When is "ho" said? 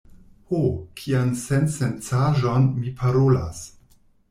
0.53-0.61